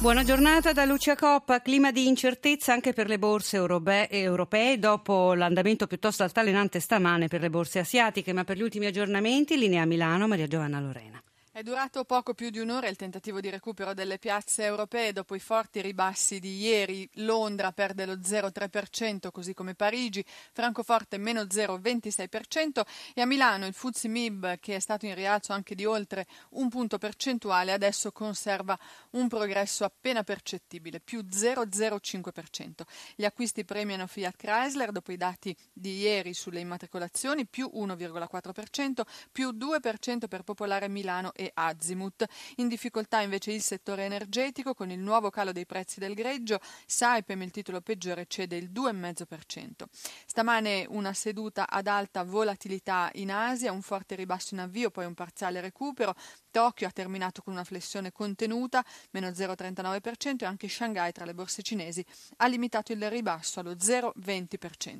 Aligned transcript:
Buona 0.00 0.22
giornata 0.22 0.72
da 0.72 0.84
Lucia 0.84 1.16
Coppa. 1.16 1.60
Clima 1.60 1.90
di 1.90 2.06
incertezza 2.06 2.72
anche 2.72 2.92
per 2.92 3.08
le 3.08 3.18
borse 3.18 3.56
europee 3.56 4.78
dopo 4.78 5.34
l'andamento 5.34 5.88
piuttosto 5.88 6.22
altalenante 6.22 6.78
stamane 6.78 7.26
per 7.26 7.40
le 7.40 7.50
borse 7.50 7.80
asiatiche, 7.80 8.32
ma 8.32 8.44
per 8.44 8.58
gli 8.58 8.62
ultimi 8.62 8.86
aggiornamenti 8.86 9.58
linea 9.58 9.84
Milano 9.86 10.28
Maria 10.28 10.46
Giovanna 10.46 10.78
Lorena. 10.78 11.17
È 11.58 11.64
durato 11.64 12.04
poco 12.04 12.34
più 12.34 12.50
di 12.50 12.60
un'ora 12.60 12.86
il 12.86 12.94
tentativo 12.94 13.40
di 13.40 13.50
recupero 13.50 13.92
delle 13.92 14.20
piazze 14.20 14.62
europee 14.62 15.10
dopo 15.12 15.34
i 15.34 15.40
forti 15.40 15.80
ribassi 15.80 16.38
di 16.38 16.56
ieri. 16.56 17.10
Londra 17.14 17.72
perde 17.72 18.06
lo 18.06 18.12
0,3%, 18.12 19.32
così 19.32 19.54
come 19.54 19.74
Parigi, 19.74 20.24
Francoforte 20.52 21.18
meno 21.18 21.42
0,26% 21.42 22.82
e 23.12 23.22
a 23.22 23.26
Milano 23.26 23.66
il 23.66 23.74
Fuzzi 23.74 24.06
Mib, 24.06 24.60
che 24.60 24.76
è 24.76 24.78
stato 24.78 25.06
in 25.06 25.16
rialzo 25.16 25.52
anche 25.52 25.74
di 25.74 25.84
oltre 25.84 26.28
un 26.50 26.68
punto 26.68 26.96
percentuale, 26.96 27.72
adesso 27.72 28.12
conserva 28.12 28.78
un 29.14 29.26
progresso 29.26 29.82
appena 29.82 30.22
percettibile, 30.22 31.00
più 31.00 31.24
0,05%. 31.28 32.82
Gli 33.16 33.24
acquisti 33.24 33.64
premiano 33.64 34.06
Fiat 34.06 34.36
Chrysler 34.36 34.92
dopo 34.92 35.10
i 35.10 35.16
dati 35.16 35.56
di 35.72 35.96
ieri 35.98 36.34
sulle 36.34 36.60
immatricolazioni, 36.60 37.46
più 37.46 37.68
1,4%, 37.74 39.00
più 39.32 39.48
2% 39.48 40.28
per 40.28 40.44
Popolare 40.44 40.86
Milano 40.86 41.32
e 41.34 41.46
Azimut. 41.54 42.24
In 42.56 42.68
difficoltà 42.68 43.20
invece 43.20 43.52
il 43.52 43.62
settore 43.62 44.04
energetico 44.04 44.74
con 44.74 44.90
il 44.90 44.98
nuovo 44.98 45.30
calo 45.30 45.52
dei 45.52 45.66
prezzi 45.66 46.00
del 46.00 46.14
greggio, 46.14 46.60
Saipem 46.86 47.42
il 47.42 47.50
titolo 47.50 47.80
peggiore 47.80 48.26
cede 48.28 48.56
il 48.56 48.70
2,5%. 48.70 49.84
Stamane 50.26 50.86
una 50.88 51.12
seduta 51.12 51.68
ad 51.68 51.86
alta 51.86 52.24
volatilità 52.24 53.10
in 53.14 53.30
Asia, 53.30 53.72
un 53.72 53.82
forte 53.82 54.14
ribasso 54.14 54.54
in 54.54 54.60
avvio, 54.60 54.90
poi 54.90 55.06
un 55.06 55.14
parziale 55.14 55.60
recupero. 55.60 56.14
Tokyo 56.50 56.86
ha 56.86 56.90
terminato 56.90 57.42
con 57.42 57.52
una 57.52 57.64
flessione 57.64 58.12
contenuta, 58.12 58.84
meno 59.10 59.28
0,39% 59.28 60.42
e 60.42 60.46
anche 60.46 60.68
Shanghai 60.68 61.12
tra 61.12 61.24
le 61.24 61.34
borse 61.34 61.62
cinesi 61.62 62.04
ha 62.36 62.46
limitato 62.46 62.92
il 62.92 63.08
ribasso 63.08 63.60
allo 63.60 63.72
0,20%. 63.72 64.98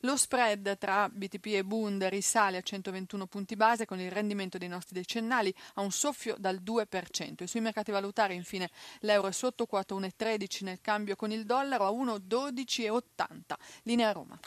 Lo 0.00 0.16
spread 0.16 0.78
tra 0.78 1.08
BTP 1.08 1.46
e 1.46 1.64
Bund 1.64 2.02
risale 2.04 2.56
a 2.56 2.62
121 2.62 3.26
punti 3.26 3.56
base 3.56 3.84
con 3.86 4.00
il 4.00 4.10
rendimento 4.10 4.58
dei 4.58 4.68
nostri 4.68 4.98
decennali 4.98 5.54
a 5.74 5.82
un 5.86 5.92
soffio 5.92 6.34
dal 6.38 6.60
2%. 6.62 7.42
E 7.42 7.46
sui 7.46 7.60
mercati 7.60 7.90
valutari, 7.90 8.34
infine, 8.34 8.70
l'euro 9.00 9.28
è 9.28 9.32
sotto 9.32 9.64
quota 9.66 9.94
1,13 9.94 10.64
nel 10.64 10.80
cambio 10.82 11.16
con 11.16 11.30
il 11.30 11.46
dollaro 11.46 11.86
a 11.86 11.90
1,12,80. 11.90 13.00
Linea 13.84 14.12
Roma. 14.12 14.38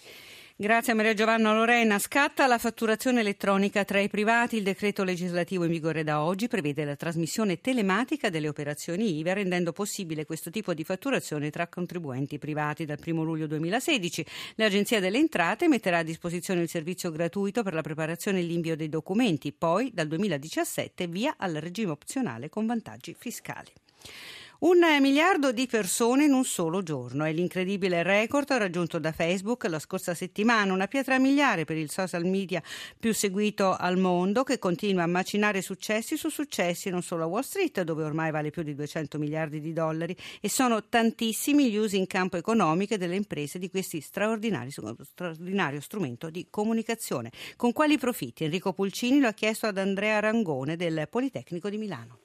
Grazie 0.62 0.92
a 0.92 0.96
Maria 0.96 1.14
Giovanna 1.14 1.54
Lorena. 1.54 1.98
Scatta 2.00 2.46
la 2.46 2.58
fatturazione 2.58 3.22
elettronica 3.22 3.86
tra 3.86 4.02
i 4.02 4.10
privati. 4.10 4.58
Il 4.58 4.64
decreto 4.64 5.06
legislativo 5.06 5.64
in 5.64 5.72
vigore 5.72 6.04
da 6.04 6.22
oggi 6.22 6.50
prevede 6.50 6.84
la 6.84 6.98
trasmissione 6.98 7.62
telematica 7.62 8.30
delle 8.30 8.50
operazioni 8.50 9.20
IVA, 9.20 9.36
rendendo 9.36 9.72
possibile 9.72 10.26
questo 10.26 10.50
tipo 10.50 10.74
di 10.74 10.84
fatturazione 10.84 11.50
tra 11.50 11.68
contribuenti 11.68 12.40
privati. 12.40 12.84
Dal 12.84 13.00
1 13.02 13.24
luglio 13.24 13.48
2016 13.48 14.26
l'Agenzia 14.56 15.00
delle 15.00 15.20
Entrate 15.20 15.70
metterà 15.70 16.00
a 16.00 16.04
disposizione 16.04 16.60
il 16.60 16.68
servizio 16.68 17.10
gratuito 17.10 17.64
per 17.64 17.74
la 17.74 17.82
preparazione 17.82 18.40
e 18.40 18.44
l'invio 18.44 18.76
dei 18.76 18.90
documenti, 18.90 19.54
poi 19.54 19.92
dal 19.94 20.08
2017 20.08 21.08
via 21.08 21.36
al 21.38 21.53
regime 21.53 21.92
opzionale 21.92 22.50
con 22.50 22.66
vantaggi 22.66 23.16
fiscali. 23.18 23.72
Un 24.62 24.80
miliardo 25.00 25.53
di 25.53 25.68
persone 25.68 26.25
in 26.25 26.34
un 26.34 26.44
solo 26.44 26.84
giorno 26.84 27.24
è 27.24 27.31
l'incredibile 27.31 28.03
record 28.03 28.52
raggiunto 28.52 29.00
da 29.00 29.14
Facebook 29.14 29.64
la 29.70 29.80
scorsa 29.80 30.14
settimana, 30.14 30.74
una 30.74 30.88
pietra 30.88 31.18
miliare 31.18 31.64
per 31.64 31.78
il 31.78 31.90
social 31.90 32.25
media 32.25 32.62
più 33.00 33.14
seguito 33.14 33.74
al 33.74 33.98
mondo 33.98 34.44
che 34.44 34.59
continua 34.59 35.03
a 35.03 35.08
macinare 35.08 35.62
successi 35.62 36.18
su 36.18 36.28
successi 36.28 36.90
non 36.90 37.02
solo 37.02 37.24
a 37.24 37.28
Wall 37.28 37.44
Street 37.44 37.84
dove 37.84 38.03
ormai 38.03 38.31
vale 38.31 38.50
più 38.50 38.62
di 38.64 38.75
200 38.75 39.18
miliardi 39.18 39.62
di 39.62 39.72
dollari 39.72 40.14
e 40.42 40.50
sono 40.50 40.90
tantissimi 40.90 41.72
gli 41.72 41.78
usi 41.78 41.96
in 41.96 42.06
campo 42.06 42.36
economico 42.36 42.98
delle 42.98 43.16
imprese 43.16 43.59
di 43.59 43.69
questi 43.69 44.02
straordinario 44.02 45.80
strumento 45.80 46.30
di 46.30 46.48
comunicazione. 46.50 47.31
Con 47.56 47.72
quali 47.72 47.98
profitti? 47.98 48.44
Enrico 48.44 48.74
Pulcini 48.74 49.22
lo 49.22 49.30
ha 49.30 49.34
chiesto 49.34 49.68
ad 49.68 49.78
Andrea 49.78 50.19
Rangone 50.19 50.75
del 50.75 51.08
Politecnico 51.09 51.69
di 51.69 51.78
Milano. 51.78 52.19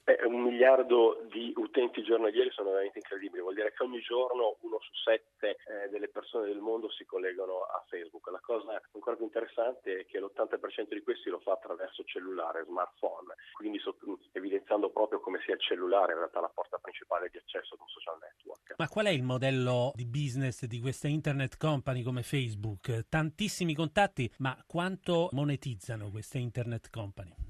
Miliardo 0.65 1.21
di 1.31 1.53
utenti 1.57 2.03
giornalieri 2.03 2.51
sono 2.51 2.71
veramente 2.71 2.97
incredibili, 2.97 3.43
vuol 3.43 3.53
dire 3.53 3.75
che 3.75 3.83
ogni 3.83 4.01
giorno 4.01 4.57
uno 4.63 4.79
su 4.81 4.95
sette 4.95 5.59
eh, 5.69 5.91
delle 5.91 6.09
persone 6.09 6.47
del 6.47 6.57
mondo 6.57 6.91
si 6.91 7.05
collegano 7.05 7.69
a 7.69 7.85
Facebook. 7.87 8.31
La 8.31 8.41
cosa 8.41 8.81
ancora 8.95 9.15
più 9.15 9.27
interessante 9.27 10.01
è 10.01 10.07
che 10.07 10.19
l'80% 10.19 10.95
di 10.95 11.03
questi 11.03 11.29
lo 11.29 11.39
fa 11.41 11.53
attraverso 11.53 12.03
cellulare, 12.05 12.65
smartphone, 12.65 13.35
quindi 13.53 13.79
so, 13.79 13.95
evidenziando 14.33 14.89
proprio 14.89 15.21
come 15.21 15.39
sia 15.45 15.53
il 15.53 15.61
cellulare 15.61 16.13
in 16.13 16.19
realtà 16.21 16.41
la 16.41 16.49
porta 16.49 16.79
principale 16.79 17.29
di 17.31 17.37
accesso 17.37 17.75
ad 17.75 17.81
un 17.81 17.89
social 17.89 18.17
network. 18.23 18.75
Ma 18.79 18.89
qual 18.89 19.05
è 19.05 19.11
il 19.11 19.23
modello 19.23 19.93
di 19.95 20.07
business 20.07 20.65
di 20.65 20.81
queste 20.81 21.09
internet 21.09 21.59
company 21.59 22.03
come 22.03 22.23
Facebook? 22.23 23.05
Tantissimi 23.11 23.75
contatti, 23.75 24.33
ma 24.39 24.57
quanto 24.67 25.29
monetizzano 25.33 26.09
queste 26.09 26.39
internet 26.39 26.89
company? 26.89 27.44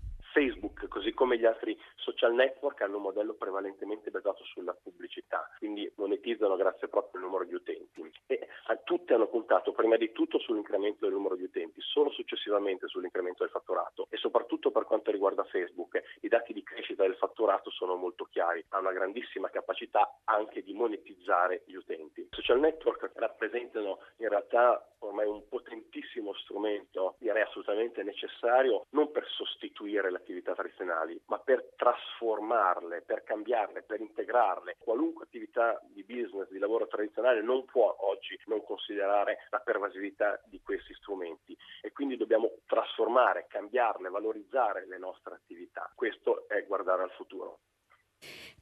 Così 1.05 1.17
come 1.17 1.37
gli 1.37 1.45
altri 1.45 1.79
social 1.97 2.33
network, 2.33 2.81
hanno 2.81 2.97
un 2.97 3.03
modello 3.03 3.35
prevalentemente 3.35 4.11
basato 4.11 4.43
sulla 4.45 4.73
pubblicità, 4.73 5.51
quindi 5.59 5.93
monetizzano 5.97 6.57
grazie 6.57 6.89
proprio 6.89 7.21
al 7.21 7.27
numero 7.27 7.45
di 7.45 7.53
utenti. 7.53 8.11
E 8.27 8.49
tutte 8.85 9.15
hanno 9.15 9.29
puntato 9.29 9.73
prima 9.73 9.97
di 9.97 10.13
tutto 10.13 10.39
sull'incremento 10.39 11.05
del 11.05 11.15
numero 11.15 11.37
di 11.37 11.45
utenti, 11.45 11.81
solo 11.81 12.11
successivamente 12.11 12.87
sull'incremento 12.87 13.43
del 13.43 13.53
fatturato 13.53 14.07
e 14.09 14.17
soprattutto 14.17 14.71
per 14.71 14.85
quanto 14.85 15.11
riguarda 15.11 15.45
Facebook, 15.45 16.01
i 16.21 16.29
dati 16.29 16.53
di 16.53 16.63
crescita 16.63 17.03
del 17.03 17.17
fatturato 17.17 17.71
sono 17.71 17.97
molto 17.97 18.25
chiari, 18.25 18.65
ha 18.71 18.79
una 18.79 18.93
grandissima 18.93 19.51
capacità 19.51 20.21
anche 20.25 20.63
di 20.63 20.73
monetizzare 20.73 21.65
gli 21.67 21.75
utenti. 21.75 22.21
I 22.21 22.29
social 22.31 22.61
network 22.61 23.11
rappresentano 23.15 23.99
in 24.17 24.29
realtà 24.29 24.87
ormai 25.01 25.27
un 25.27 25.47
potentissimo 25.95 26.35
strumento, 26.35 27.15
direi 27.19 27.43
assolutamente 27.43 28.03
necessario, 28.03 28.87
non 28.91 29.13
per 29.13 29.25
sostituire 29.29 30.11
le 30.11 30.17
attività 30.17 30.53
tradizionali, 30.55 31.21
ma 31.27 31.39
per 31.39 31.73
trasformarle, 31.77 33.03
per 33.03 33.23
cambiarle, 33.23 33.83
per 33.83 34.01
integrarle. 34.01 34.77
Qualunque 34.79 35.25
attività 35.25 35.81
di 35.87 36.03
business, 36.03 36.49
di 36.51 36.59
lavoro 36.59 36.89
tradizionale 36.89 37.43
non 37.43 37.65
può 37.65 37.95
oggi 38.01 38.39
non 38.47 38.63
considerare 38.65 39.47
la 39.51 39.61
pervasività 39.61 40.41
di 40.47 40.61
questi 40.63 40.93
strumenti 40.95 41.57
e 41.81 41.93
quindi 41.93 42.17
dobbiamo 42.17 42.51
trasformare, 42.67 43.47
cambiarle, 43.49 44.09
valorizzare 44.09 44.87
le 44.87 44.99
nostre 44.99 45.35
attività. 45.35 45.91
Questo 45.95 46.49
è 46.49 46.65
guardare 46.67 47.03
al 47.03 47.11
futuro. 47.11 47.61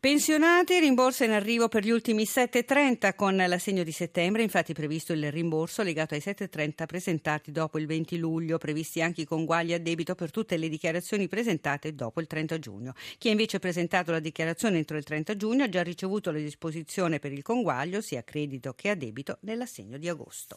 Pensionati, 0.02 0.80
rimborso 0.80 1.22
in 1.22 1.30
arrivo 1.30 1.68
per 1.68 1.84
gli 1.84 1.90
ultimi 1.90 2.24
7,30 2.24 3.14
con 3.14 3.36
l'assegno 3.36 3.84
di 3.84 3.92
settembre, 3.92 4.42
infatti 4.42 4.72
previsto 4.72 5.12
il 5.12 5.30
rimborso 5.30 5.84
legato 5.84 6.14
ai 6.14 6.20
7,30 6.20 6.86
presentati 6.86 7.52
dopo 7.52 7.78
il 7.78 7.86
20 7.86 8.18
luglio, 8.18 8.58
previsti 8.58 9.00
anche 9.00 9.20
i 9.20 9.24
conguagli 9.24 9.72
a 9.72 9.78
debito 9.78 10.16
per 10.16 10.32
tutte 10.32 10.56
le 10.56 10.68
dichiarazioni 10.68 11.28
presentate 11.28 11.94
dopo 11.94 12.20
il 12.20 12.26
30 12.26 12.58
giugno. 12.58 12.94
Chi 13.16 13.28
ha 13.28 13.30
invece 13.30 13.60
presentato 13.60 14.10
la 14.10 14.18
dichiarazione 14.18 14.78
entro 14.78 14.96
il 14.96 15.04
30 15.04 15.36
giugno 15.36 15.62
ha 15.62 15.68
già 15.68 15.84
ricevuto 15.84 16.32
la 16.32 16.38
disposizione 16.38 17.20
per 17.20 17.30
il 17.30 17.42
conguaglio, 17.42 18.00
sia 18.00 18.18
a 18.18 18.24
credito 18.24 18.72
che 18.74 18.88
a 18.88 18.96
debito, 18.96 19.38
nell'assegno 19.42 19.98
di 19.98 20.08
agosto. 20.08 20.56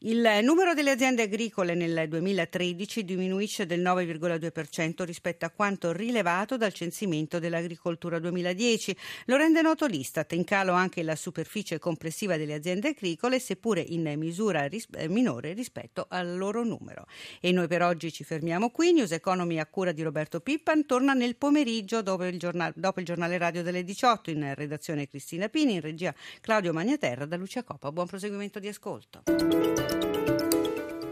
Il 0.00 0.40
numero 0.42 0.74
delle 0.74 0.90
aziende 0.90 1.22
agricole 1.22 1.74
nel 1.74 2.06
2013 2.10 3.06
diminuisce 3.06 3.64
del 3.64 3.80
9,2% 3.80 5.02
rispetto 5.04 5.46
a 5.46 5.50
quanto 5.50 5.92
rilevato 5.92 6.58
dal 6.58 6.74
censimento 6.74 7.38
dell'agricoltura 7.38 8.18
2010. 8.30 8.96
Lo 9.26 9.36
rende 9.36 9.62
noto 9.62 9.86
l'Istat, 9.86 10.32
in 10.32 10.44
calo 10.44 10.72
anche 10.72 11.02
la 11.02 11.16
superficie 11.16 11.78
complessiva 11.78 12.36
delle 12.36 12.54
aziende 12.54 12.88
agricole, 12.88 13.38
seppure 13.38 13.80
in 13.80 14.12
misura 14.16 14.66
ris- 14.66 14.88
eh, 14.96 15.08
minore 15.08 15.52
rispetto 15.52 16.06
al 16.08 16.36
loro 16.36 16.64
numero. 16.64 17.06
E 17.40 17.52
noi 17.52 17.66
per 17.68 17.82
oggi 17.82 18.12
ci 18.12 18.24
fermiamo 18.24 18.70
qui. 18.70 18.92
News 18.92 19.12
Economy 19.12 19.58
a 19.58 19.66
cura 19.66 19.92
di 19.92 20.02
Roberto 20.02 20.40
Pippan 20.40 20.86
torna 20.86 21.12
nel 21.12 21.36
pomeriggio 21.36 22.02
dopo 22.02 22.24
il, 22.24 22.38
giornale, 22.38 22.72
dopo 22.76 23.00
il 23.00 23.06
giornale 23.06 23.38
radio 23.38 23.62
delle 23.62 23.84
18 23.84 24.30
in 24.30 24.54
redazione 24.54 25.08
Cristina 25.08 25.48
Pini, 25.48 25.74
in 25.74 25.80
regia 25.80 26.14
Claudio 26.40 26.72
Magnaterra 26.72 27.26
da 27.26 27.36
Lucia 27.36 27.62
Coppa. 27.62 27.92
Buon 27.92 28.06
proseguimento 28.06 28.58
di 28.58 28.68
ascolto. 28.68 29.22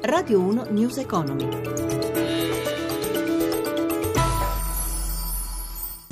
Radio 0.02 0.40
1 0.40 0.66
News 0.70 0.98
Economy. 0.98 2.33